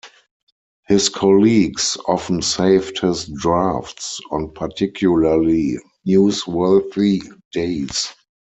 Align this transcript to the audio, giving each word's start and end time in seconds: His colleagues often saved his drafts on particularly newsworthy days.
His 0.87 1.09
colleagues 1.09 1.95
often 2.07 2.41
saved 2.41 3.01
his 3.01 3.27
drafts 3.27 4.19
on 4.31 4.49
particularly 4.49 5.77
newsworthy 6.07 7.21
days. 7.53 8.11